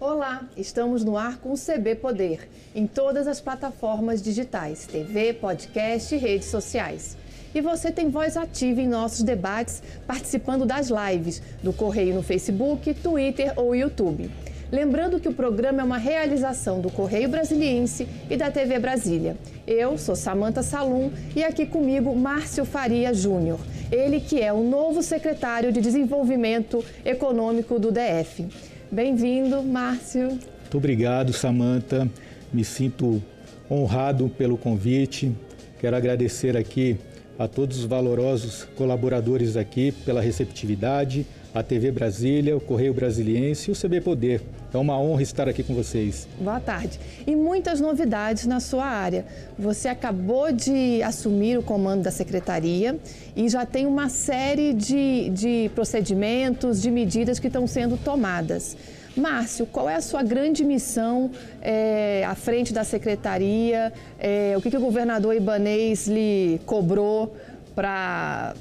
[0.00, 6.14] Olá, estamos no ar com o CB Poder, em todas as plataformas digitais, TV, podcast
[6.14, 7.16] e redes sociais.
[7.52, 12.94] E você tem voz ativa em nossos debates, participando das lives do Correio no Facebook,
[12.94, 14.30] Twitter ou YouTube.
[14.70, 19.36] Lembrando que o programa é uma realização do Correio Brasiliense e da TV Brasília.
[19.66, 23.58] Eu sou Samanta Salum e aqui comigo Márcio Faria Júnior,
[23.90, 28.46] ele que é o novo secretário de Desenvolvimento Econômico do DF.
[28.90, 30.28] Bem-vindo, Márcio.
[30.28, 32.08] Muito obrigado, Samanta.
[32.50, 33.22] Me sinto
[33.70, 35.30] honrado pelo convite.
[35.78, 36.96] Quero agradecer aqui
[37.38, 43.72] a todos os valorosos colaboradores aqui pela receptividade, a TV Brasília, o Correio Brasiliense e
[43.72, 44.42] o CB Poder.
[44.72, 46.28] É uma honra estar aqui com vocês.
[46.38, 47.00] Boa tarde.
[47.26, 49.24] E muitas novidades na sua área.
[49.58, 52.98] Você acabou de assumir o comando da secretaria
[53.34, 58.76] e já tem uma série de, de procedimentos, de medidas que estão sendo tomadas.
[59.16, 63.92] Márcio, qual é a sua grande missão é, à frente da secretaria?
[64.18, 67.34] É, o que, que o governador Ibanês lhe cobrou
[67.74, 68.54] para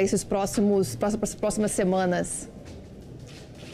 [0.00, 2.48] esses próximos, para as próximas semanas?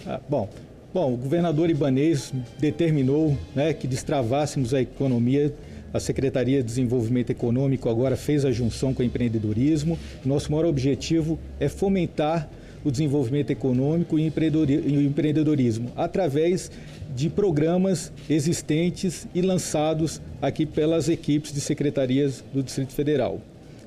[0.06, 0.48] Ah, bom,
[0.92, 5.54] bom, o governador Ibanês determinou né, que destravássemos a economia
[5.92, 9.98] a Secretaria de Desenvolvimento Econômico agora fez a junção com o empreendedorismo.
[10.22, 12.48] Nosso maior objetivo é fomentar
[12.84, 16.70] o desenvolvimento econômico e o empreendedorismo através
[17.14, 23.40] de programas existentes e lançados aqui pelas equipes de secretarias do Distrito Federal.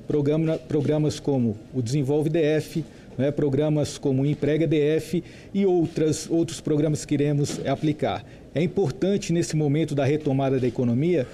[0.06, 2.84] Programa, programas como o Desenvolve DF,
[3.16, 5.22] né, programas como o Emprega DF
[5.52, 8.24] e outras, outros programas que iremos aplicar.
[8.54, 11.26] É importante nesse momento da retomada da economia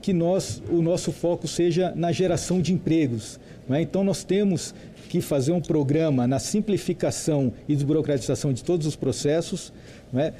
[0.00, 3.40] que nós, o nosso foco seja na geração de empregos.
[3.68, 3.82] Né?
[3.82, 4.74] Então nós temos
[5.08, 9.72] que fazer um programa na simplificação e desburocratização de todos os processos,
[10.12, 10.32] né?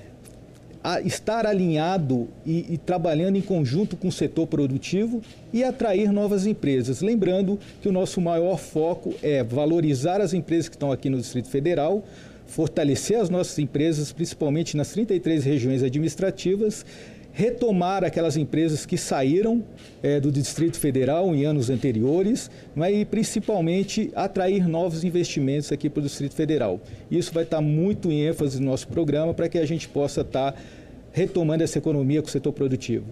[0.85, 6.47] A estar alinhado e, e, trabalhando em conjunto com o setor produtivo e atrair novas
[6.47, 7.01] empresas.
[7.01, 11.49] Lembrando que o nosso maior foco é valorizar as empresas que estão aqui no Distrito
[11.49, 12.05] Federal,
[12.47, 16.85] fortalecer as nossas empresas, principalmente nas 33 regiões administrativas,
[17.35, 19.65] retomar aquelas empresas que saíram
[20.01, 25.99] é, do Distrito Federal em anos anteriores né, e principalmente atrair novos investimentos aqui para
[25.99, 26.81] o Distrito Federal.
[27.11, 30.55] Isso vai estar muito em ênfase no nosso programa para que a gente possa estar
[31.11, 33.07] retomando essa economia com o setor produtivo.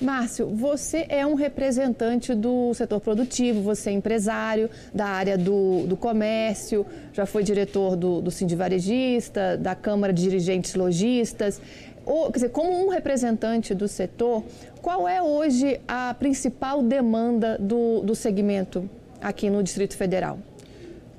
[0.00, 5.96] Márcio, você é um representante do setor produtivo, você é empresário da área do, do
[5.96, 11.60] comércio, já foi diretor do, do Sindivarejista, da Câmara de Dirigentes Logistas
[12.26, 14.42] quer dizer, como um representante do setor,
[14.80, 18.88] qual é hoje a principal demanda do, do segmento
[19.20, 20.38] aqui no Distrito Federal?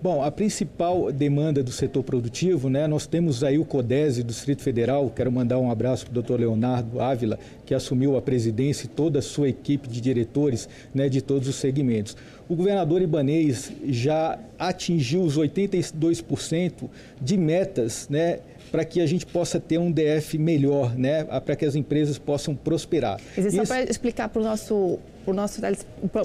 [0.01, 4.61] Bom, a principal demanda do setor produtivo, né, nós temos aí o CODESE do Distrito
[4.61, 8.87] Federal, quero mandar um abraço para o doutor Leonardo Ávila, que assumiu a presidência e
[8.87, 12.15] toda a sua equipe de diretores né, de todos os segmentos.
[12.47, 16.89] O governador Ibanês já atingiu os 82%
[17.21, 18.39] de metas né,
[18.71, 21.23] para que a gente possa ter um DF melhor, né?
[21.23, 23.19] para que as empresas possam prosperar.
[23.37, 23.51] Isso...
[23.51, 25.61] Só para explicar para o nosso para o nosso,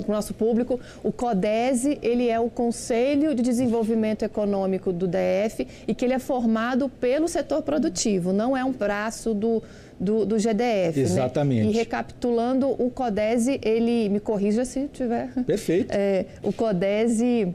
[0.09, 6.05] nosso público, o CODESE ele é o Conselho de Desenvolvimento Econômico do DF e que
[6.05, 9.63] ele é formado pelo setor produtivo, não é um braço do,
[9.99, 10.97] do, do GDF.
[10.97, 11.03] Né?
[11.03, 11.67] Exatamente.
[11.67, 11.73] Né?
[11.73, 15.29] E recapitulando, o CODESE, ele, me corrija se tiver...
[15.45, 15.91] Perfeito.
[15.91, 17.55] É, o CODESE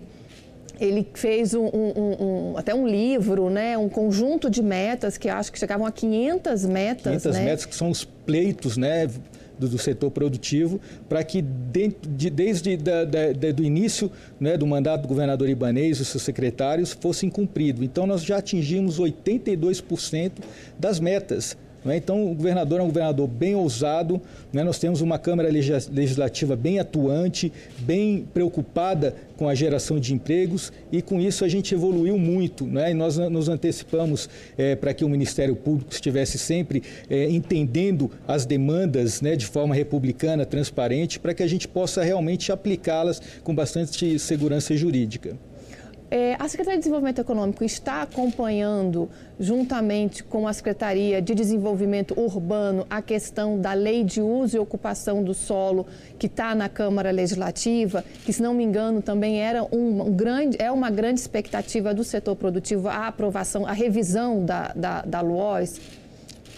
[0.79, 5.51] ele fez um, um, um, até um livro, né, um conjunto de metas que acho
[5.51, 7.23] que chegavam a 500 metas.
[7.23, 7.45] 500 né?
[7.45, 9.07] metas que são os pleitos né,
[9.57, 14.09] do, do setor produtivo, para que de, de, desde da, da, da, do início
[14.39, 17.83] né, do mandato do governador Ibanês e os seus secretários fossem cumpridos.
[17.83, 20.31] Então, nós já atingimos 82%
[20.79, 21.97] das metas né?
[21.97, 24.63] Então, o governador é um governador bem ousado, né?
[24.63, 31.01] nós temos uma Câmara Legislativa bem atuante, bem preocupada com a geração de empregos e
[31.01, 32.65] com isso a gente evoluiu muito.
[32.65, 32.91] Né?
[32.91, 38.45] E nós nos antecipamos é, para que o Ministério Público estivesse sempre é, entendendo as
[38.45, 44.19] demandas né, de forma republicana, transparente, para que a gente possa realmente aplicá-las com bastante
[44.19, 45.37] segurança jurídica.
[46.11, 49.07] É, a Secretaria de Desenvolvimento Econômico está acompanhando,
[49.39, 55.23] juntamente com a Secretaria de Desenvolvimento Urbano, a questão da lei de uso e ocupação
[55.23, 55.85] do solo
[56.17, 60.57] que está na Câmara Legislativa, que, se não me engano, também era um, um grande,
[60.59, 65.79] é uma grande expectativa do setor produtivo a aprovação, a revisão da, da, da LUOS?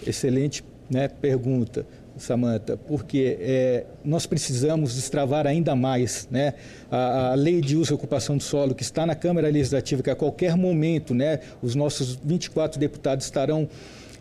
[0.07, 1.85] Excelente né, pergunta.
[2.17, 6.53] Samanta, porque é, nós precisamos destravar ainda mais né,
[6.89, 10.09] a, a, lei de uso e ocupação do solo que está na Câmara Legislativa, que
[10.09, 13.67] a qualquer momento né, os nossos 24 deputados estarão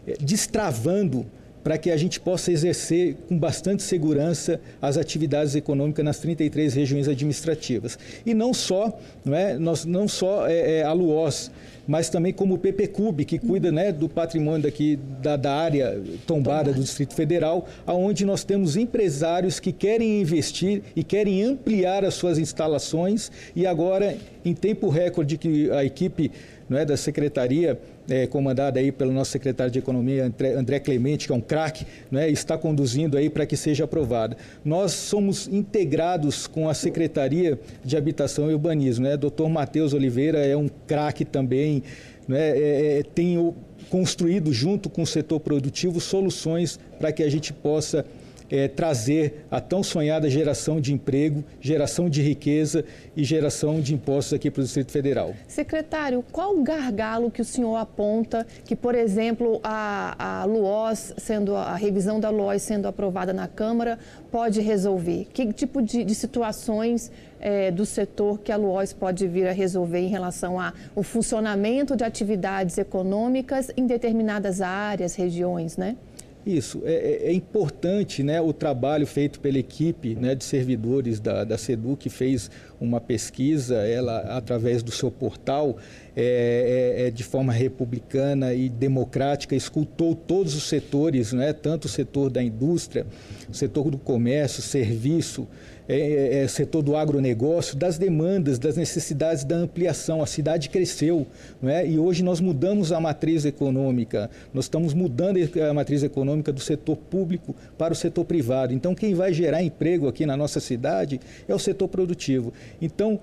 [0.06, 1.26] é, destravando
[1.62, 7.08] para que a gente possa exercer com bastante segurança as atividades econômicas nas 33 regiões
[7.08, 7.98] administrativas.
[8.24, 11.50] E não só, não, é, nós, não só é, é a Luoz,
[11.86, 16.72] mas também como o PPCUB, que cuida né, do patrimônio daqui da, da área tombada
[16.72, 22.38] do Distrito Federal, aonde nós temos empresários que querem investir e querem ampliar as suas
[22.38, 26.30] instalações e agora, em tempo recorde que a equipe
[26.70, 27.76] é, da secretaria,
[28.10, 32.28] é, comandada aí pelo nosso secretário de Economia, André, Clemente, que é um craque, é,
[32.28, 34.36] está conduzindo aí para que seja aprovada.
[34.64, 39.04] Nós somos integrados com a Secretaria de Habitação e Urbanismo.
[39.04, 39.16] Né?
[39.16, 41.84] Doutor Matheus Oliveira é um craque também,
[42.26, 42.50] né?
[42.50, 43.54] é, é, tem
[43.88, 48.04] construído junto com o setor produtivo soluções para que a gente possa
[48.50, 52.84] é, trazer a tão sonhada geração de emprego, geração de riqueza
[53.16, 55.34] e geração de impostos aqui para o Distrito Federal.
[55.46, 61.54] Secretário, qual o gargalo que o senhor aponta que, por exemplo, a, a LUOS, sendo
[61.54, 63.98] a revisão da LUOS sendo aprovada na Câmara,
[64.30, 65.28] pode resolver?
[65.32, 67.10] Que tipo de, de situações
[67.40, 72.04] é, do setor que a LUOS pode vir a resolver em relação ao funcionamento de
[72.04, 75.96] atividades econômicas em determinadas áreas, regiões, né?
[76.44, 81.44] Isso, é, é, é, importante né, o trabalho feito pela equipe né, de servidores da,
[81.44, 82.50] da SEDU, que fez
[82.80, 85.76] uma pesquisa, ela através do seu portal,
[86.16, 91.88] é, é, é, de forma republicana e democrática, escutou todos os setores, né, tanto o
[91.88, 93.06] setor da indústria,
[93.46, 95.46] o setor do comércio, serviço,
[95.90, 100.22] é, é, é, setor do agronegócio, das demandas, das necessidades da ampliação.
[100.22, 101.26] A cidade cresceu
[101.60, 101.84] não é?
[101.84, 105.38] e hoje nós mudamos a matriz econômica, nós estamos mudando
[105.68, 108.72] a matriz econômica do setor público para o setor privado.
[108.72, 112.52] Então, quem vai gerar emprego aqui na nossa cidade é o setor produtivo.
[112.80, 113.18] Então,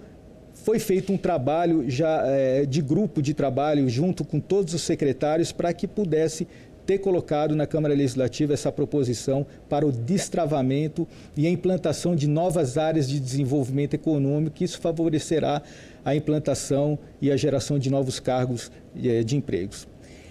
[0.53, 5.53] foi feito um trabalho já é, de grupo de trabalho junto com todos os secretários
[5.53, 6.45] para que pudesse
[6.87, 11.05] ter colocado na Câmara Legislativa essa proposição para o destravamento
[11.35, 15.61] e a implantação de novas áreas de desenvolvimento econômico, isso favorecerá
[16.05, 19.85] a implantação e a geração de novos cargos eh, de empregos.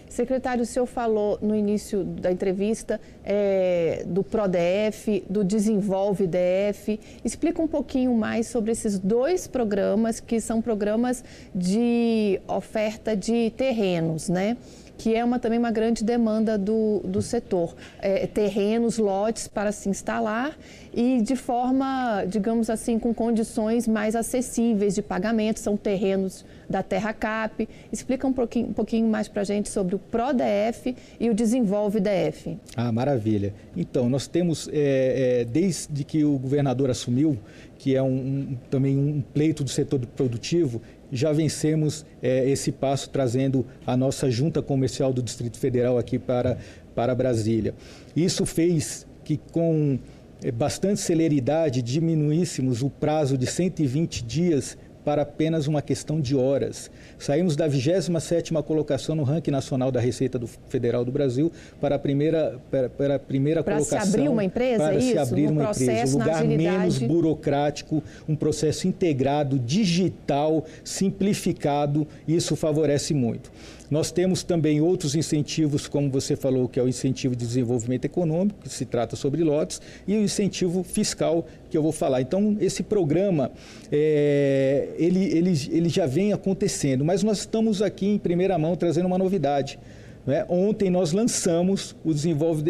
[0.08, 6.98] Secretário, o senhor falou no início da entrevista é, do PRODF, do Desenvolve DF.
[7.22, 11.22] Explica um pouquinho mais sobre esses dois programas, que são programas
[11.54, 14.56] de oferta de terrenos, né?
[14.96, 17.74] Que é uma, também uma grande demanda do, do setor.
[18.00, 20.56] É, terrenos, lotes para se instalar
[20.94, 25.60] e de forma, digamos assim, com condições mais acessíveis de pagamento.
[25.60, 27.68] São terrenos da Terra Cap.
[27.92, 32.00] Explica um pouquinho, um pouquinho mais para a gente sobre o PRODF e o Desenvolve
[32.00, 32.58] DF.
[32.76, 33.54] Ah, maravilha.
[33.76, 37.38] Então, nós temos, é, é, desde que o governador assumiu,
[37.78, 40.80] que é um, um, também um pleito do setor produtivo,
[41.10, 46.58] já vencemos é, esse passo trazendo a nossa junta comercial do Distrito Federal aqui para,
[46.94, 47.74] para Brasília.
[48.14, 49.98] Isso fez que com
[50.42, 54.76] é, bastante celeridade diminuíssemos o prazo de 120 dias
[55.06, 56.90] para apenas uma questão de horas.
[57.16, 61.98] Saímos da 27ª colocação no ranking nacional da Receita do Federal do Brasil para a
[61.98, 63.98] primeira, para, para a primeira colocação.
[63.98, 65.12] Para se abrir uma empresa, Para isso?
[65.12, 66.16] se abrir uma empresa.
[66.16, 72.04] Um lugar menos burocrático, um processo integrado, digital, simplificado.
[72.26, 73.52] Isso favorece muito.
[73.90, 78.58] Nós temos também outros incentivos, como você falou, que é o incentivo de desenvolvimento econômico,
[78.62, 82.20] que se trata sobre lotes, e o incentivo fiscal, que eu vou falar.
[82.20, 83.50] Então, esse programa,
[83.90, 89.06] é, ele, ele, ele já vem acontecendo, mas nós estamos aqui em primeira mão trazendo
[89.06, 89.78] uma novidade.
[90.26, 90.44] Né?
[90.48, 92.64] Ontem nós lançamos o Desenvolve,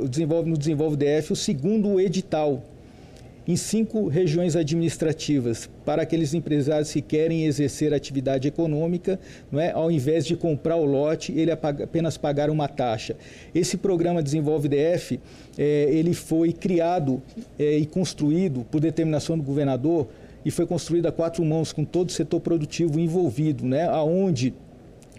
[0.00, 2.62] o Desenvolve no Desenvolve DF o segundo edital
[3.46, 9.20] em cinco regiões administrativas para aqueles empresários que querem exercer atividade econômica,
[9.52, 9.70] não é?
[9.72, 13.16] ao invés de comprar o lote, ele apenas pagar uma taxa.
[13.54, 15.20] Esse programa Desenvolve DF,
[15.58, 17.22] é, ele foi criado
[17.58, 20.08] é, e construído por determinação do governador
[20.44, 23.86] e foi construído a quatro mãos com todo o setor produtivo envolvido, né?
[23.88, 24.54] aonde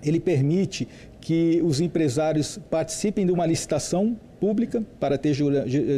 [0.03, 0.87] ele permite
[1.19, 5.35] que os empresários participem de uma licitação pública para ter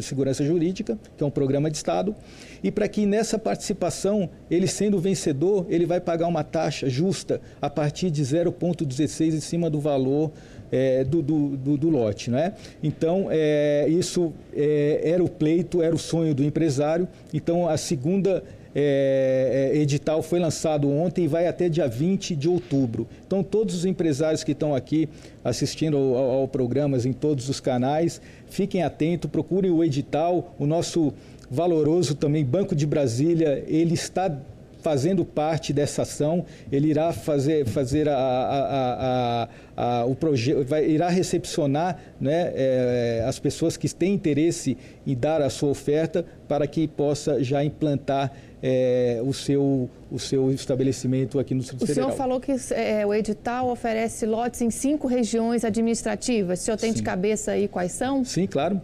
[0.02, 2.16] segurança jurídica, que é um programa de Estado,
[2.64, 7.70] e para que nessa participação, ele sendo vencedor, ele vai pagar uma taxa justa a
[7.70, 10.32] partir de 0,16 em cima do valor
[10.72, 12.32] é, do, do, do, do, lote.
[12.32, 12.54] Né?
[12.82, 17.06] Então, é, isso é, era o pleito, era o sonho do empresário.
[17.34, 18.46] Então, a segunda
[18.76, 23.08] é, é, edital foi lançado ontem e vai até dia 20 de outubro.
[23.26, 25.10] Então, todos os empresários que estão aqui
[25.44, 30.56] assistindo ao, ao, programas em todos os canais, fiquem atentos, procurem o edital.
[30.60, 31.14] O nosso
[31.50, 34.36] valoroso também Banco de Brasília, ele está
[34.82, 42.00] fazendo parte dessa ação, ele irá fazer, fazer a, a, a, o projeto, irá recepcionar
[42.20, 47.44] né, é, as pessoas que têm interesse em dar a sua oferta para que possa
[47.44, 48.32] já implantar
[48.62, 52.10] é, o, seu, o seu estabelecimento aqui no Distrito o Federal.
[52.10, 56.62] O senhor falou que é, o edital oferece lotes em cinco regiões administrativas.
[56.62, 56.98] O senhor tem Sim.
[56.98, 58.24] de cabeça aí quais são?
[58.24, 58.82] Sim, claro.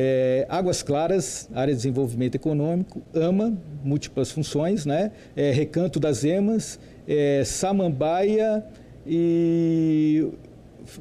[0.00, 5.10] É, Águas Claras, área de desenvolvimento econômico, AMA, múltiplas funções, né?
[5.34, 6.78] É, Recanto das Emas,
[7.08, 8.64] é, Samambaia
[9.04, 10.28] e.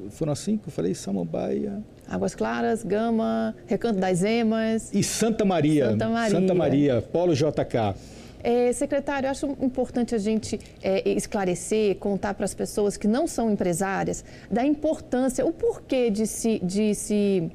[0.09, 0.95] Foram assim que eu falei?
[0.95, 1.83] Samambaia.
[2.09, 4.91] Águas Claras, Gama, Recanto das Emas.
[4.91, 5.91] E Santa Maria.
[5.91, 6.31] Santa Maria.
[6.31, 7.93] Santa Maria, Polo JK.
[8.43, 13.51] É, secretário, acho importante a gente é, esclarecer, contar para as pessoas que não são
[13.51, 17.51] empresárias da importância, o porquê de se, de se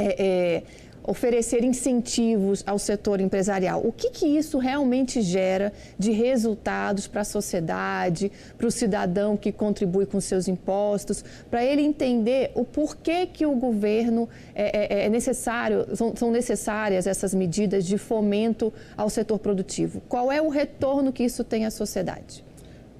[0.00, 0.62] é, é,
[1.02, 3.80] oferecer incentivos ao setor empresarial.
[3.84, 9.50] O que, que isso realmente gera de resultados para a sociedade, para o cidadão que
[9.50, 15.08] contribui com seus impostos, para ele entender o porquê que o governo é, é, é
[15.08, 20.00] necessário, são, são necessárias essas medidas de fomento ao setor produtivo.
[20.08, 22.44] Qual é o retorno que isso tem à sociedade?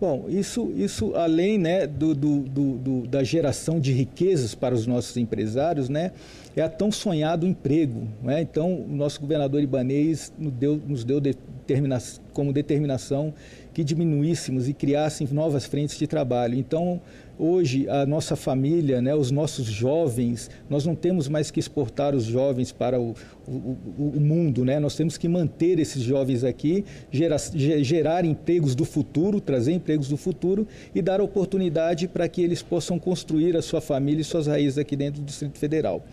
[0.01, 5.15] Bom, isso, isso além né, do, do, do, da geração de riquezas para os nossos
[5.19, 6.13] empresários, né,
[6.57, 8.09] é a tão sonhado emprego.
[8.23, 8.41] Né?
[8.41, 11.99] Então, o nosso governador Ibanês nos deu, nos deu determina,
[12.33, 13.35] como determinação
[13.75, 16.55] que diminuíssemos e criássemos novas frentes de trabalho.
[16.55, 16.99] Então,
[17.41, 22.25] hoje, a nossa família, né, os nossos jovens, nós não temos mais que exportar os
[22.25, 23.15] jovens para o,
[23.47, 23.77] o,
[24.17, 24.79] o mundo, né?
[24.79, 30.17] nós temos que manter esses jovens aqui, gerar, gerar empregos do futuro, trazer empregos do
[30.17, 34.79] futuro e dar oportunidade para que eles possam construir a sua família e suas raízes
[34.79, 36.05] aqui dentro do Distrito Federal.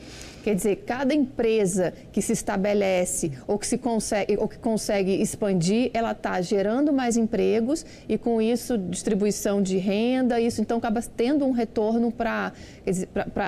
[0.48, 5.92] Quer dizer, cada empresa que se estabelece ou que, se consegue, ou que consegue expandir,
[5.94, 11.46] ela está gerando mais empregos e com isso distribuição de renda, isso então acaba tendo
[11.46, 12.54] um retorno para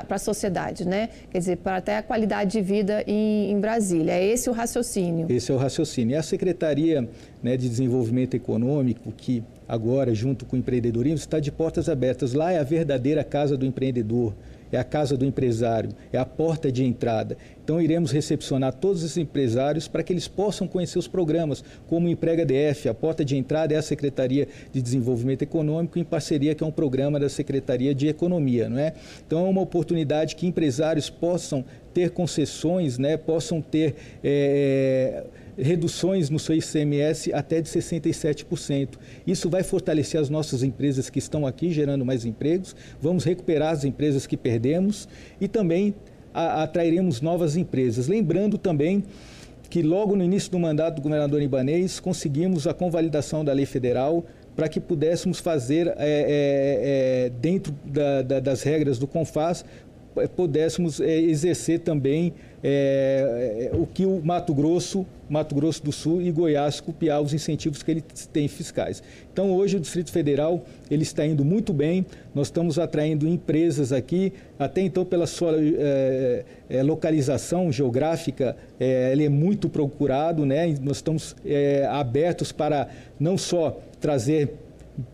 [0.09, 1.09] a sociedade, né?
[1.31, 4.13] Quer dizer, para até a qualidade de vida em, em, Brasília.
[4.13, 5.27] É esse o raciocínio?
[5.29, 6.15] Esse é o raciocínio.
[6.15, 7.07] E a Secretaria
[7.43, 12.33] né, de Desenvolvimento Econômico, que agora, junto com o empreendedorismo, está de portas abertas.
[12.33, 14.33] Lá é a verdadeira casa do empreendedor
[14.71, 17.37] é a casa do empresário, é a porta de entrada.
[17.63, 22.09] Então, iremos recepcionar todos esses empresários para que eles possam conhecer os programas, como o
[22.09, 22.89] Emprega DF.
[22.89, 26.71] A porta de entrada é a Secretaria de Desenvolvimento Econômico, em parceria que é um
[26.71, 28.67] programa da Secretaria de Economia.
[28.67, 28.93] Não é?
[29.25, 33.95] Então, é uma oportunidade que empresários possam ter concessões, né, possam ter.
[34.23, 35.25] É,
[35.61, 38.89] reduções no seu ICMS até de 67%.
[39.25, 43.83] Isso vai fortalecer as nossas empresas que estão aqui gerando mais empregos, vamos recuperar as
[43.83, 45.07] empresas que perdemos
[45.39, 45.93] e também
[46.33, 48.07] atrairemos novas empresas.
[48.07, 49.03] Lembrando também
[49.69, 54.25] que logo no início do mandato do governador Ibanês conseguimos a convalidação da lei federal
[54.55, 59.63] para que pudéssemos fazer, é, é, é, dentro da, da, das regras do CONFAS,
[60.17, 66.21] é, pudéssemos é, exercer também é, o que o Mato Grosso, Mato Grosso do Sul
[66.21, 69.01] e Goiás copiar os incentivos que ele tem fiscais.
[69.31, 72.05] Então hoje o Distrito Federal ele está indo muito bem.
[72.33, 79.25] Nós estamos atraindo empresas aqui, até então pela sua é, é, localização geográfica, é, ele
[79.25, 80.75] é muito procurado, né?
[80.81, 81.35] Nós estamos
[81.91, 82.89] abertos para
[83.19, 84.53] não só trazer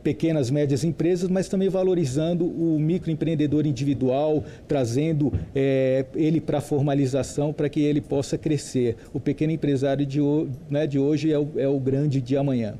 [0.03, 7.53] pequenas, médias empresas, mas também valorizando o microempreendedor individual, trazendo é, ele para a formalização
[7.53, 8.95] para que ele possa crescer.
[9.13, 10.19] O pequeno empresário de,
[10.69, 12.75] né, de hoje é o, é o grande de amanhã.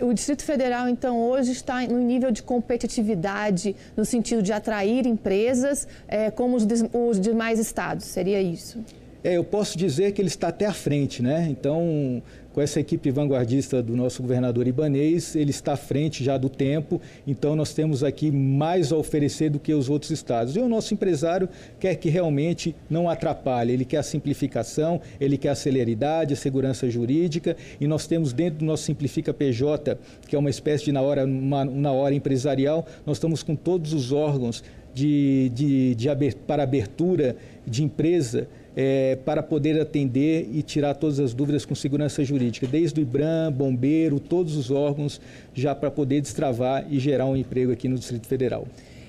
[0.00, 5.88] O Distrito Federal, então, hoje está no nível de competitividade, no sentido de atrair empresas,
[6.06, 8.78] é, como os, os demais estados, seria isso?
[9.26, 11.48] É, eu posso dizer que ele está até à frente, né?
[11.50, 16.48] Então, com essa equipe vanguardista do nosso governador Ibanês, ele está à frente já do
[16.48, 20.54] tempo, então nós temos aqui mais a oferecer do que os outros estados.
[20.54, 21.48] E o nosso empresário
[21.80, 26.88] quer que realmente não atrapalhe, ele quer a simplificação, ele quer a celeridade, a segurança
[26.88, 31.02] jurídica, e nós temos dentro do nosso Simplifica PJ, que é uma espécie de na
[31.02, 34.62] hora, uma, na hora empresarial, nós estamos com todos os órgãos
[34.94, 36.08] de, de, de,
[36.46, 42.22] para abertura de empresa é, para poder atender e tirar todas as dúvidas com segurança
[42.22, 45.18] jurídica, desde o IBRAM, bombeiro, todos os órgãos,
[45.54, 48.66] já para poder destravar e gerar um emprego aqui no Distrito Federal.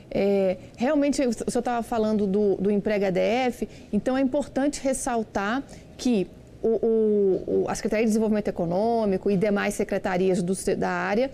[0.10, 5.62] É, realmente, o senhor estava falando do, do emprego ADF, então é importante ressaltar
[5.98, 6.28] que
[6.62, 11.30] o, o, a Secretaria de Desenvolvimento Econômico e demais secretarias do, da área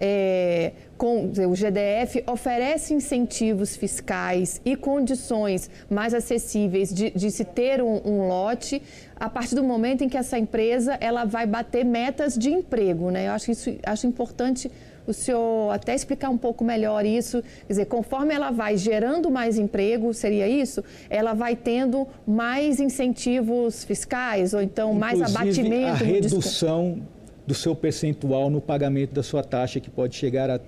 [0.00, 7.82] é, com, o GDF oferece incentivos fiscais e condições mais acessíveis de, de se ter
[7.82, 8.80] um, um, lote
[9.18, 13.28] a partir do momento em que essa empresa ela vai bater metas de emprego, né?
[13.28, 14.70] Eu acho isso acho importante
[15.08, 19.58] o senhor até explicar um pouco melhor isso, quer dizer, conforme ela vai gerando mais
[19.58, 20.84] emprego, seria isso?
[21.08, 26.04] Ela vai tendo mais incentivos fiscais ou então Inclusive, mais abatimento?
[26.04, 27.00] a redução
[27.46, 30.60] do seu percentual no pagamento da sua taxa, que pode chegar a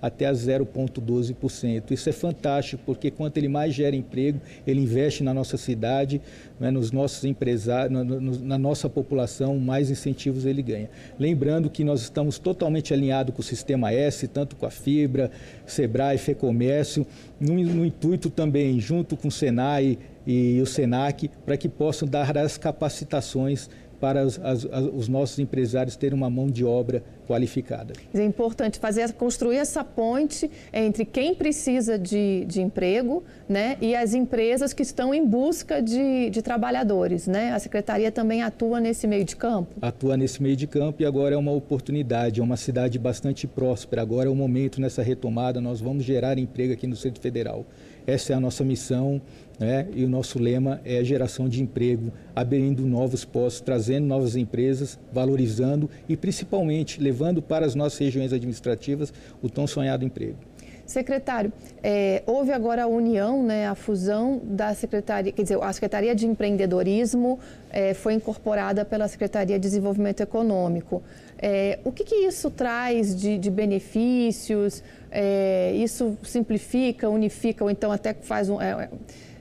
[0.00, 1.90] até a 0,12%.
[1.90, 6.20] Isso é fantástico, porque quanto ele mais gera emprego, ele investe na nossa cidade,
[6.58, 10.90] né, nos nossos empresários, na, na, nossa população, mais incentivos ele ganha.
[11.18, 15.30] Lembrando que nós estamos totalmente alinhados com o Sistema S, tanto com a Fibra,
[15.66, 17.06] Sebrae, Fecomércio,
[17.40, 22.36] no, no intuito também, junto com o Senai e o Senac, para que possam dar
[22.36, 27.92] as capacitações para as, as, os nossos empresários terem uma mão de obra qualificada.
[28.14, 34.14] É importante fazer, construir essa ponte entre quem precisa de, de emprego né, e as
[34.14, 37.26] empresas que estão em busca de, de trabalhadores.
[37.26, 37.52] Né?
[37.52, 39.74] A Secretaria também atua nesse meio de campo?
[39.82, 44.02] Atua nesse meio de campo e agora é uma oportunidade, é uma cidade bastante próspera.
[44.02, 47.66] Agora é o momento nessa retomada, nós vamos gerar emprego aqui no Centro Federal.
[48.06, 49.20] Essa é a nossa missão
[49.58, 49.88] né?
[49.94, 54.98] e o nosso lema é a geração de emprego, abrindo novos postos, trazendo novas empresas,
[55.12, 60.38] valorizando e principalmente levando para as nossas regiões administrativas o tão sonhado emprego.
[60.86, 61.52] Secretário,
[61.82, 66.26] é, houve agora a união, né, a fusão da Secretaria, quer dizer, a Secretaria de
[66.26, 67.40] Empreendedorismo
[67.70, 71.02] é, foi incorporada pela Secretaria de Desenvolvimento Econômico.
[71.38, 74.82] É, o que, que, isso traz de, de benefícios?
[75.10, 78.88] É, isso simplifica, unifica ou então até faz um, é,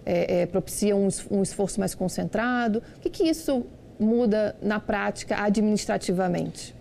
[0.05, 2.81] é, propicia um, um, esforço mais concentrado?
[2.97, 3.65] O que, que isso
[3.99, 6.75] muda na prática administrativamente?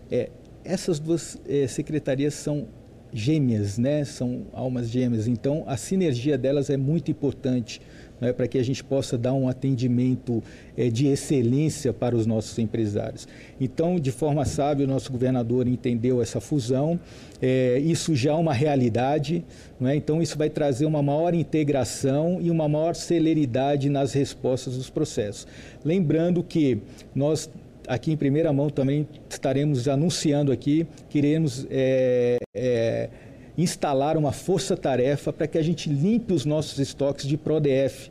[0.65, 2.67] Essas duas secretarias são
[3.15, 4.05] gêmeas, né?
[4.05, 5.29] São almas gêmeas.
[5.29, 7.81] Então, a sinergia delas é muito importante
[8.21, 10.43] né, para que a gente possa dar um atendimento
[10.77, 13.29] é, de excelência para os nossos empresários.
[13.61, 16.99] Então, de forma sábia, o nosso governador entendeu essa fusão,
[17.41, 19.45] é, isso já é uma realidade,
[19.83, 19.95] é?
[19.95, 25.47] então isso vai trazer uma maior integração e uma maior celeridade nas respostas dos processos.
[25.85, 26.79] Lembrando que
[27.15, 27.49] nós
[27.89, 33.11] aqui em primeira mão também estaremos anunciando aqui que iremos é, é,
[33.57, 38.11] instalar uma força-tarefa para que a gente limpe os nossos estoques de PRODF.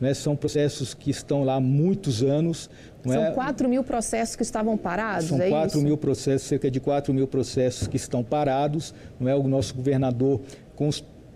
[0.00, 0.12] Né?
[0.12, 2.68] São processos que estão lá há muitos anos.
[3.04, 3.30] São é?
[3.30, 5.86] 4 mil processos que estavam parados, São é 4 isso?
[5.86, 8.92] mil processos, cerca de 4 mil processos que estão parados.
[9.20, 9.34] Não é?
[9.34, 10.40] O nosso governador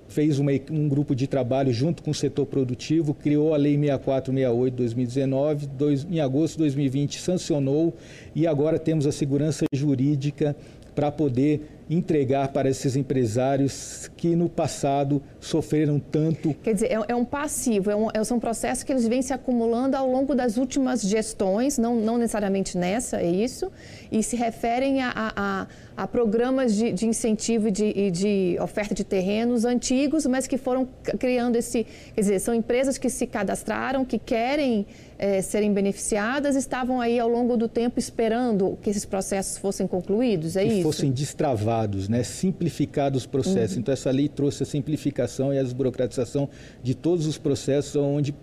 [0.08, 4.74] fez uma, um grupo de trabalho junto com o setor produtivo, criou a Lei 6468
[4.74, 7.94] 2019, dois, em agosto de 2020 sancionou
[8.34, 10.56] e agora temos a segurança jurídica
[10.98, 16.52] para poder entregar para esses empresários que no passado sofreram tanto.
[16.54, 19.32] Quer dizer, é, é um passivo, é um, é, são processos que eles vêm se
[19.32, 23.70] acumulando ao longo das últimas gestões, não, não necessariamente nessa, é isso,
[24.10, 25.66] e se referem a, a, a
[26.06, 31.56] programas de, de incentivo e de, de, oferta de terrenos antigos, mas que foram criando
[31.56, 31.84] esse.
[32.14, 34.86] Quer dizer, são empresas que se cadastraram, que querem
[35.18, 40.56] é, serem beneficiadas, estavam aí ao longo do tempo esperando que esses processos fossem concluídos,
[40.56, 40.82] é que isso?
[40.82, 42.22] Fossem destravados, né?
[42.22, 43.74] simplificados os processos.
[43.74, 43.80] Uhum.
[43.80, 46.48] Então, essa lei trouxe a simplificação e a desburocratização
[46.82, 48.34] de todos os processos, onde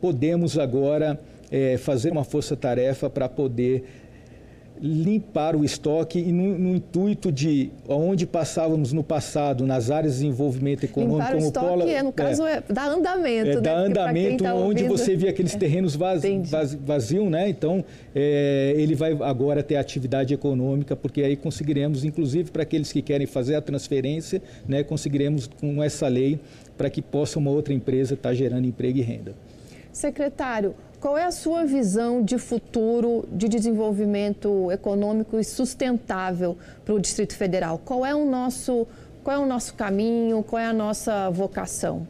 [0.00, 3.84] podemos agora é, fazer uma força-tarefa para poder
[4.80, 10.20] limpar o estoque e no, no, intuito de onde passávamos no passado nas áreas de
[10.20, 13.60] desenvolvimento econômico limpar como o estoque, pola, é, no caso é, é andamento, é, né?
[13.60, 14.98] dá andamento tá onde ouvindo...
[14.98, 15.58] você vê aqueles é.
[15.58, 16.50] terrenos vazios,
[16.84, 17.48] vazio, né?
[17.48, 23.02] Então é, ele vai agora ter atividade econômica porque aí conseguiremos, inclusive para aqueles que
[23.02, 24.82] querem fazer a transferência, né?
[24.82, 26.40] Conseguiremos com essa lei
[26.76, 29.34] para que possa uma outra empresa estar tá gerando emprego e renda.
[29.92, 37.00] Secretário, qual é a sua visão de futuro de desenvolvimento econômico e sustentável para o
[37.00, 37.80] Distrito Federal?
[37.84, 38.86] Qual é o nosso,
[39.22, 40.42] qual é o nosso caminho?
[40.42, 42.06] Qual é a nossa vocação?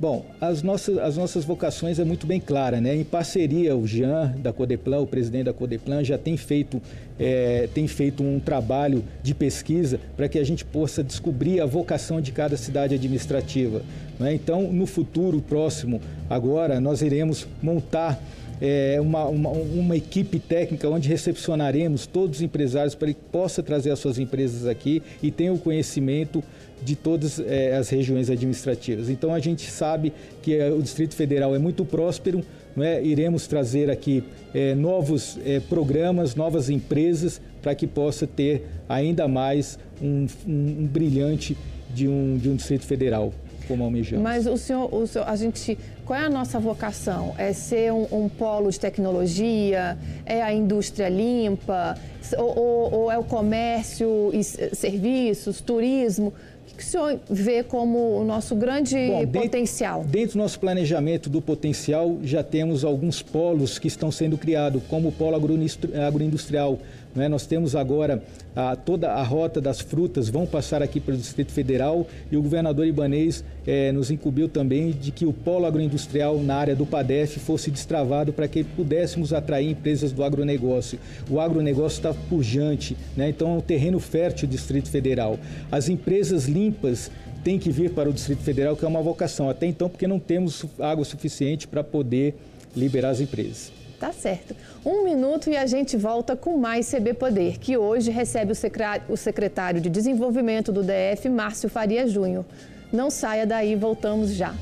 [0.00, 2.96] Bom, as nossas, as nossas vocações é muito bem clara, né?
[2.96, 6.80] Em parceria, o Jean da Codeplan, o presidente da Codeplan, já tem feito,
[7.18, 12.18] é, tem feito um trabalho de pesquisa para que a gente possa descobrir a vocação
[12.18, 13.82] de cada cidade administrativa.
[14.18, 14.32] Né?
[14.32, 18.18] Então, no futuro próximo, agora, nós iremos montar
[18.58, 23.90] é, uma, uma, uma, equipe técnica onde recepcionaremos todos os empresários para que possa trazer
[23.90, 26.44] as suas empresas aqui e tenha o conhecimento
[26.82, 29.08] de todas é, as regiões administrativas.
[29.08, 30.12] Então a gente sabe
[30.42, 32.42] que é, o Distrito Federal é muito próspero,
[32.78, 34.22] é, iremos trazer aqui
[34.54, 35.38] é, novos
[35.68, 41.56] programas, novas empresas para que possa ter ainda mais um, um, um brilhante
[41.92, 43.32] de um, de um Distrito Federal
[43.70, 44.24] como almejamos.
[44.24, 47.34] Mas o senhor, o senhor, a gente, qual é a nossa vocação?
[47.38, 49.96] É ser um, um polo de tecnologia?
[50.26, 51.96] É a indústria limpa?
[52.36, 56.32] Ou, ou, ou é o comércio e serviços, turismo?
[56.80, 60.00] Que o senhor vê como o nosso grande Bom, potencial?
[60.00, 64.82] Dentro, dentro, do nosso planejamento do potencial, já temos alguns polos que estão sendo criados,
[64.88, 66.78] como o polo agroindustrial.
[67.14, 67.28] Né?
[67.28, 68.22] Nós temos agora
[68.54, 72.86] a, toda a rota das frutas vão passar aqui pelo Distrito Federal e o governador
[72.86, 77.70] Ibanês é, nos incumbiu também de que o polo agroindustrial na área do PADEF fosse
[77.70, 80.98] destravado para que pudéssemos atrair empresas do agronegócio.
[81.28, 83.28] O agronegócio está pujante, né?
[83.28, 85.38] então é um terreno fértil do Distrito Federal.
[85.70, 87.10] As empresas limpas
[87.42, 89.48] têm que vir para o Distrito Federal, que é uma vocação.
[89.48, 92.34] Até então, porque não temos água suficiente para poder
[92.76, 93.79] liberar as empresas.
[94.00, 94.56] Tá certo.
[94.82, 99.78] Um minuto e a gente volta com mais CB Poder, que hoje recebe o secretário
[99.78, 102.46] de Desenvolvimento do DF, Márcio Faria Júnior.
[102.90, 104.54] Não saia daí, voltamos já.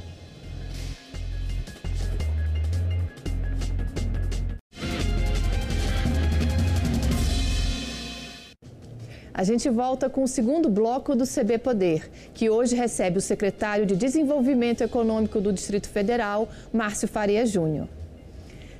[9.33, 13.87] A gente volta com o segundo bloco do CB Poder, que hoje recebe o secretário
[13.87, 17.87] de Desenvolvimento Econômico do Distrito Federal, Márcio Faria Júnior.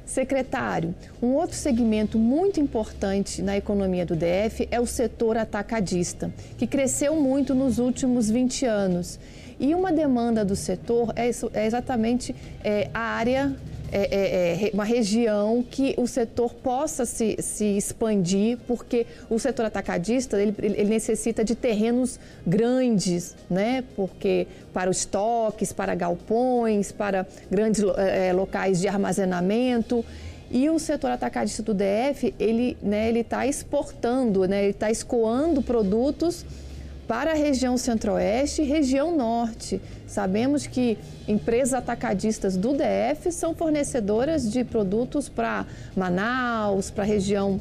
[0.09, 6.67] Secretário, um outro segmento muito importante na economia do DF é o setor atacadista, que
[6.67, 9.21] cresceu muito nos últimos 20 anos.
[9.61, 13.55] E uma demanda do setor é, é exatamente é, a área
[13.91, 19.67] é, é, é, uma região que o setor possa se, se expandir, porque o setor
[19.67, 23.85] atacadista ele, ele necessita de terrenos grandes, né?
[23.97, 30.05] Porque para os estoques, para galpões, para grandes é, é locais de armazenamento.
[30.51, 36.45] E o setor atacadista do DF, ele né, está exportando, né, ele está escoando produtos
[37.09, 39.81] para a região centro-oeste e região norte.
[40.07, 45.65] Sabemos que empresas atacadistas do DF são fornecedoras de produtos para
[45.97, 47.59] Manaus, para a região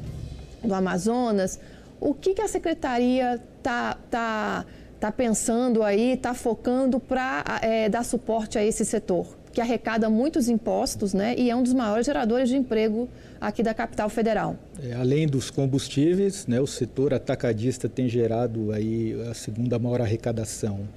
[0.61, 1.59] do Amazonas.
[1.99, 4.65] O que, que a secretaria está tá,
[4.99, 9.27] tá pensando aí, está focando para é, dar suporte a esse setor?
[9.53, 13.07] Que arrecada muitos impostos né, e é um dos maiores geradores de emprego
[13.39, 14.55] aqui da capital federal.
[14.83, 20.87] É, além dos combustíveis, né, o setor atacadista tem gerado aí a segunda maior arrecadação.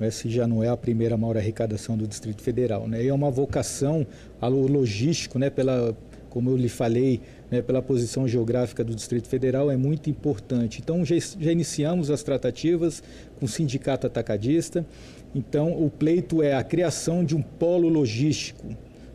[0.00, 2.86] Essa já não é a primeira maior arrecadação do Distrito Federal.
[2.86, 3.04] Né?
[3.04, 4.06] E é uma vocação
[4.40, 5.96] ao logístico, né, pela,
[6.30, 10.80] como eu lhe falei, né, pela posição geográfica do Distrito Federal, é muito importante.
[10.80, 13.02] Então, já, já iniciamos as tratativas
[13.38, 14.86] com o Sindicato Atacadista.
[15.34, 18.66] Então, o pleito é a criação de um polo logístico,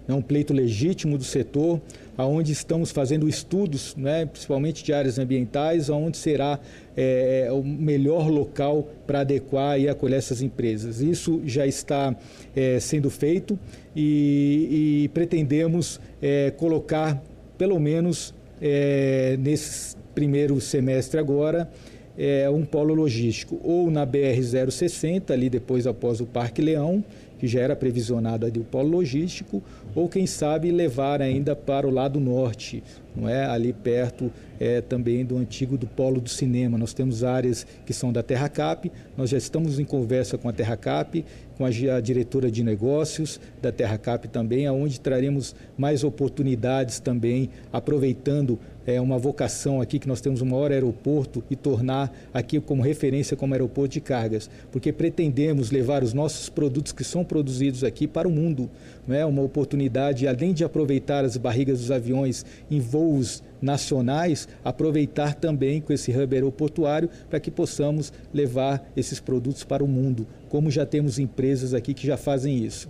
[0.08, 1.82] né, um pleito legítimo do setor,
[2.18, 6.60] aonde estamos fazendo estudos, né, principalmente de áreas ambientais, aonde será
[6.96, 11.02] é, é o melhor local para adequar e acolher essas empresas.
[11.02, 12.16] Isso já está
[12.56, 13.58] é, sendo feito
[13.96, 17.22] e, e pretendemos é, colocar,
[17.58, 21.70] pelo menos é, nesse primeiro semestre agora,
[22.18, 27.04] é, um polo logístico, ou na BR-060, ali depois após o Parque Leão,
[27.44, 29.62] que já era previsionado ali o polo logístico,
[29.94, 32.82] ou quem sabe levar ainda para o lado norte,
[33.14, 33.44] não é?
[33.44, 36.78] ali perto é, também do antigo do polo do cinema.
[36.78, 40.54] Nós temos áreas que são da Terra Cap, nós já estamos em conversa com a
[40.54, 41.26] Terra Cap,
[41.58, 47.50] com a, a diretora de negócios da Terra Cap também, aonde traremos mais oportunidades também,
[47.74, 52.82] aproveitando é uma vocação aqui que nós temos o maior aeroporto e tornar aqui como
[52.82, 58.08] referência como aeroporto de cargas, porque pretendemos levar os nossos produtos que são produzidos aqui
[58.08, 58.70] para o mundo.
[59.08, 65.80] É uma oportunidade, além de aproveitar as barrigas dos aviões em voos nacionais, aproveitar também
[65.80, 70.86] com esse hub aeroportuário para que possamos levar esses produtos para o mundo, como já
[70.86, 72.90] temos empresas aqui que já fazem isso.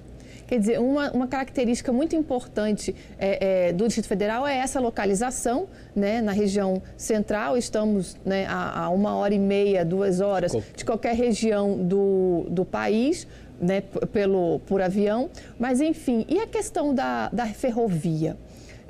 [0.54, 5.68] Quer dizer, uma, uma característica muito importante é, é, do Distrito Federal é essa localização,
[5.96, 10.86] né, na região central, estamos né, a, a, uma hora e meia, duas horas de
[10.86, 13.28] qualquer região do, do país,
[13.60, 15.28] né, pelo, por avião.
[15.58, 18.38] Mas, enfim, e a questão da, da ferrovia?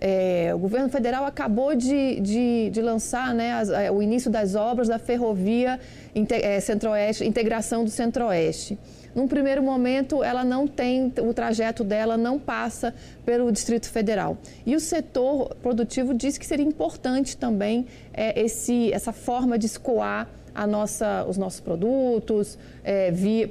[0.01, 4.53] É, o governo federal acabou de, de, de lançar né, as, é, o início das
[4.53, 5.79] obras da ferrovia
[6.13, 8.77] é, Centro-Oeste, integração do Centro-Oeste.
[9.15, 12.93] Num primeiro momento, ela não tem, o trajeto dela não passa
[13.25, 14.37] pelo Distrito Federal.
[14.65, 20.27] E o setor produtivo disse que seria importante também é, esse, essa forma de escoar
[20.53, 23.49] a nossa, os nossos produtos é, via,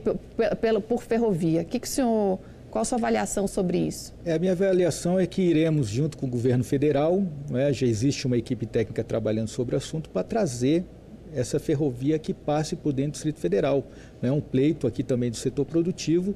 [0.88, 1.64] por ferrovia.
[1.64, 2.38] Que, que o senhor
[2.72, 4.14] Qual a sua avaliação sobre isso?
[4.24, 8.26] É, a minha avaliação é que iremos, junto com o governo federal, né, já existe
[8.26, 10.82] uma equipe técnica trabalhando sobre o assunto, para trazer
[11.34, 13.84] essa ferrovia que passe por dentro do Distrito Federal.
[14.22, 16.34] É né, um pleito aqui também do setor produtivo.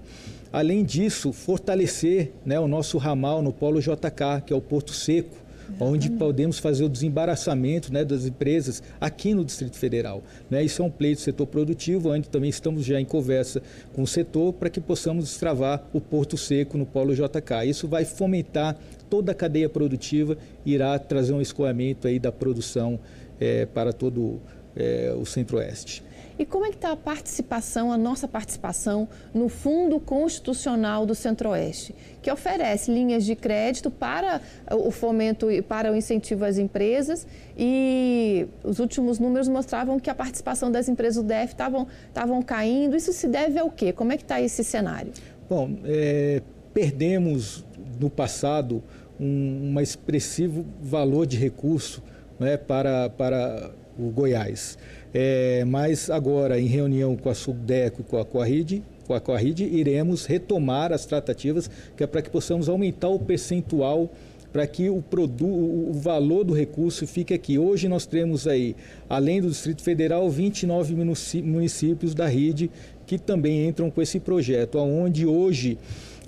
[0.53, 5.47] Além disso, fortalecer né, o nosso ramal no Polo JK, que é o Porto Seco,
[5.81, 10.23] onde podemos fazer o desembaraçamento né, das empresas aqui no Distrito Federal.
[10.49, 10.65] Né?
[10.65, 14.07] Isso é um pleito do setor produtivo, onde também estamos já em conversa com o
[14.07, 17.69] setor para que possamos destravar o Porto Seco no Polo JK.
[17.69, 18.77] Isso vai fomentar
[19.11, 22.99] toda a cadeia produtiva, irá trazer um escoamento aí da produção
[23.39, 24.41] é, para todo
[24.77, 26.05] é, o Centro-Oeste.
[26.39, 31.95] E como é que está a participação, a nossa participação no Fundo Constitucional do Centro-Oeste,
[32.21, 38.47] que oferece linhas de crédito para o fomento e para o incentivo às empresas e
[38.62, 42.95] os últimos números mostravam que a participação das empresas do DF estavam caindo.
[42.95, 43.91] Isso se deve ao quê?
[43.91, 45.12] Como é que está esse cenário?
[45.49, 46.43] Bom, é,
[46.75, 47.65] perdemos
[47.99, 48.83] no passado
[49.19, 52.03] um, um expressivo valor de recurso
[52.39, 54.79] né, para, para o Goiás.
[55.13, 59.65] É, mas agora, em reunião com a Subdeco e com a Coarride, com a Coarride,
[59.65, 64.11] iremos retomar as tratativas que é para que possamos aumentar o percentual
[64.53, 67.59] para que o, produto, o valor do recurso fique aqui.
[67.59, 68.75] Hoje nós temos aí,
[69.07, 70.95] além do Distrito Federal, 29
[71.43, 72.71] municípios da RIDE
[73.07, 75.79] que também entram com esse projeto, onde hoje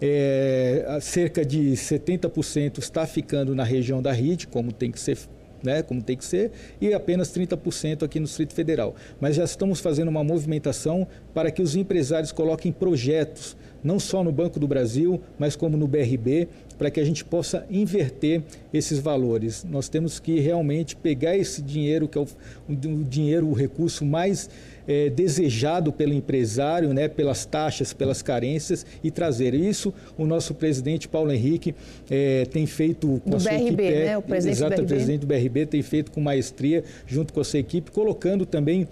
[0.00, 5.18] é, cerca de 70% está ficando na região da RIDE, como tem que ser
[5.62, 8.94] né, como tem que ser, e apenas 30% aqui no Distrito Federal.
[9.20, 14.32] Mas já estamos fazendo uma movimentação para que os empresários coloquem projetos, não só no
[14.32, 19.64] Banco do Brasil, mas como no BRB, para que a gente possa inverter esses valores.
[19.68, 22.26] Nós temos que realmente pegar esse dinheiro, que é o,
[22.68, 24.48] o dinheiro, o recurso mais
[24.86, 29.92] é, desejado pelo empresário, né, pelas taxas, pelas carências e trazer isso.
[30.16, 31.74] O nosso presidente Paulo Henrique
[32.10, 34.16] é, tem feito com do a sua BRB, equipe, né?
[34.16, 34.84] o presidente exato, do BRB.
[34.84, 38.88] o presidente do BRB tem feito com maestria junto com a sua equipe, colocando também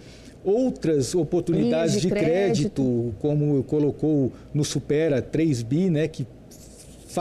[0.47, 2.31] outras oportunidades de, de crédito.
[2.31, 6.25] crédito, como colocou no Supera 3 bi, né, que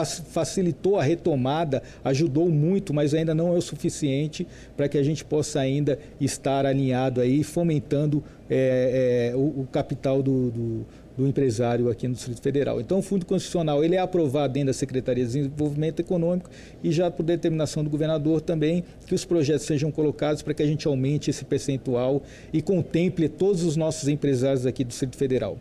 [0.03, 5.23] facilitou a retomada, ajudou muito, mas ainda não é o suficiente para que a gente
[5.23, 10.85] possa ainda estar alinhado aí, fomentando é, é, o, o, capital do, do,
[11.17, 12.79] do, empresário aqui no Distrito Federal.
[12.79, 16.49] Então, o Fundo Constitucional ele é aprovado dentro da Secretaria de Desenvolvimento Econômico
[16.83, 20.65] e já por determinação do governador também que os projetos sejam colocados para que a
[20.65, 25.57] gente aumente esse percentual e contemple todos os nossos empresários aqui do Distrito Federal.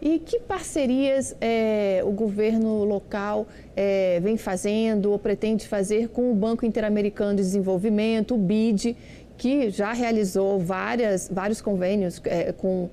[0.00, 6.34] E que parcerias é, o governo local é, vem fazendo ou pretende fazer com o
[6.34, 8.94] Banco Interamericano de Desenvolvimento, o BID,
[9.38, 12.88] que já realizou várias, vários convênios é, com,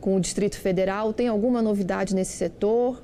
[0.00, 1.12] com o Distrito Federal?
[1.12, 3.02] Tem alguma novidade nesse setor?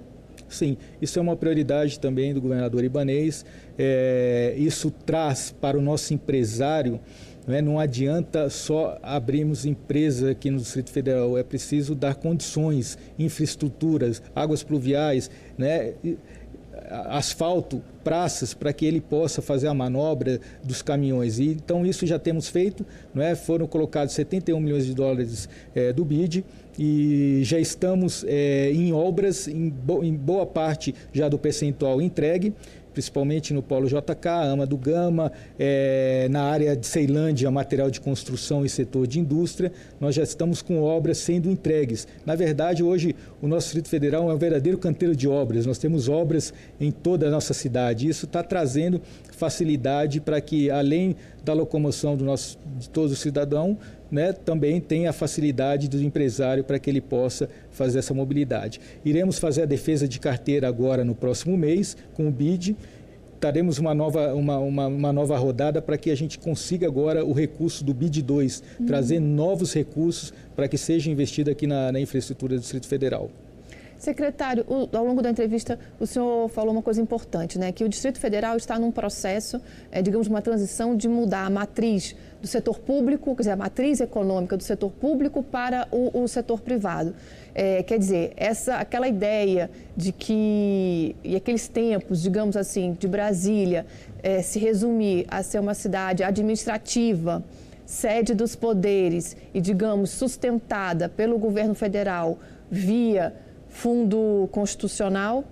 [0.48, 3.44] Sim, isso é uma prioridade também do governador Ibanês.
[3.78, 7.00] É, isso traz para o nosso empresário
[7.46, 7.62] não, é?
[7.62, 14.62] não adianta só abrirmos empresa aqui no Distrito Federal, é preciso dar condições, infraestruturas, águas
[14.62, 15.94] pluviais, né?
[17.08, 21.38] asfalto, praças, para que ele possa fazer a manobra dos caminhões.
[21.38, 23.34] E, então, isso já temos feito, não é?
[23.34, 26.44] foram colocados 71 milhões de dólares é, do BID
[26.78, 32.52] e já estamos é, em obras, em, bo em boa parte já do percentual entregue
[32.94, 38.64] principalmente no Polo JK, Ama do Gama, é, na área de Ceilândia, material de construção
[38.64, 42.06] e setor de indústria, nós já estamos com obras sendo entregues.
[42.24, 46.08] Na verdade, hoje o nosso Distrito Federal é um verdadeiro canteiro de obras, nós temos
[46.08, 48.08] obras em toda a nossa cidade.
[48.08, 53.76] Isso está trazendo facilidade para que, além da locomoção do nosso, de todos os cidadãos,
[54.10, 58.80] né, também tem a facilidade do empresário para que ele possa fazer essa mobilidade.
[59.04, 62.76] Iremos fazer a defesa de carteira agora no próximo mês com o BID.
[63.40, 67.32] Daremos uma nova, uma, uma, uma nova rodada para que a gente consiga agora o
[67.32, 68.86] recurso do BID 2, uhum.
[68.86, 73.30] trazer novos recursos para que seja investido aqui na, na infraestrutura do Distrito Federal.
[74.04, 77.72] Secretário, o, ao longo da entrevista, o senhor falou uma coisa importante, né?
[77.72, 79.58] Que o Distrito Federal está num processo,
[79.90, 84.02] é, digamos, uma transição de mudar a matriz do setor público, quer dizer, a matriz
[84.02, 87.14] econômica do setor público para o, o setor privado.
[87.54, 93.86] É, quer dizer, essa, aquela ideia de que, e aqueles tempos, digamos assim, de Brasília
[94.22, 97.42] é, se resumir a ser uma cidade administrativa,
[97.86, 102.38] sede dos poderes e, digamos, sustentada pelo governo federal
[102.70, 103.34] via
[103.74, 105.44] fundo constitucional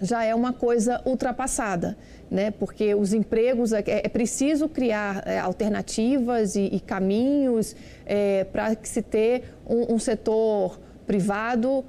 [0.00, 1.98] já é uma coisa ultrapassada,
[2.30, 2.50] né?
[2.52, 8.88] porque os empregos, é, é preciso criar é, alternativas e, e caminhos é, para que
[8.88, 11.84] se ter um, um, setor privado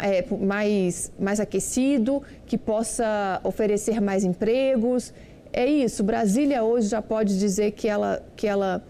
[0.00, 5.12] é, mais, mais aquecido, que possa oferecer mais empregos.
[5.52, 8.82] É isso, Brasília hoje já pode dizer que ela, que ela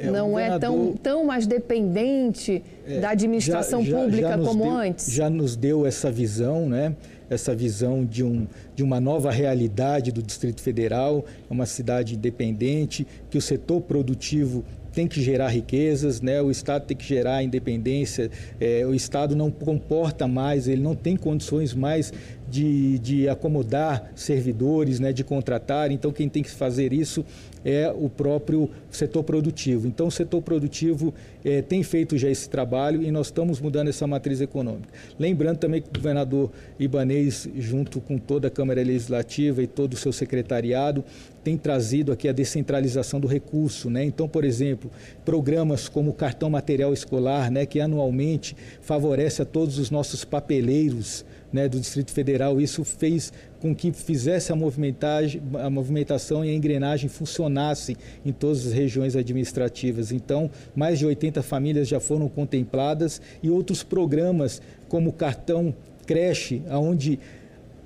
[0.00, 4.64] é, não é tão, tão mais dependente é, da administração já, já, pública já como
[4.64, 5.12] deu, antes?
[5.12, 6.94] Já nos deu essa visão, né?
[7.30, 13.38] essa visão de, um, de uma nova realidade do Distrito Federal, uma cidade independente, que
[13.38, 16.42] o setor produtivo tem que gerar riquezas, né?
[16.42, 18.28] o Estado tem que gerar independência,
[18.60, 22.12] é, o Estado não comporta mais, ele não tem condições mais
[22.48, 25.12] de, de acomodar servidores, né?
[25.12, 27.24] de contratar, então quem tem que fazer isso
[27.64, 29.86] é o próprio setor produtivo.
[29.86, 31.12] Então, o setor produtivo
[31.44, 34.88] é, tem feito já esse trabalho e nós estamos mudando essa matriz econômica.
[35.18, 39.96] Lembrando também que o governador Ibanês, junto com toda a Câmara Legislativa e todo o
[39.96, 41.04] seu secretariado,
[41.42, 43.88] tem trazido aqui a descentralização do recurso.
[43.90, 44.04] Né?
[44.04, 44.90] Então, por exemplo,
[45.24, 51.24] programas como o cartão material escolar, né, que anualmente favorece a todos os nossos papeleiros
[51.52, 52.60] né, do Distrito Federal.
[52.60, 58.66] Isso fez com que fizesse a, movimentagem, a movimentação e a engrenagem funcionassem em todas
[58.66, 60.10] as regiões administrativas.
[60.10, 65.74] Então, mais de 80 famílias já foram contempladas e outros programas, como o cartão
[66.06, 67.18] creche, onde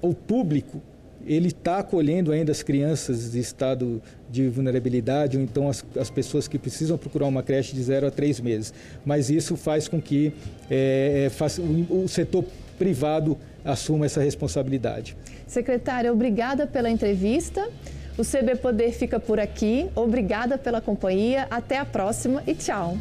[0.00, 0.80] o público
[1.26, 6.46] ele está acolhendo ainda as crianças de estado de vulnerabilidade ou então as, as pessoas
[6.46, 8.74] que precisam procurar uma creche de 0 a 3 meses.
[9.04, 10.32] Mas isso faz com que
[10.70, 12.44] é, faz, o, o setor
[12.78, 15.16] privado assuma essa responsabilidade.
[15.54, 17.70] Secretária, obrigada pela entrevista.
[18.18, 19.88] O CB Poder fica por aqui.
[19.94, 21.46] Obrigada pela companhia.
[21.48, 22.98] Até a próxima e tchau.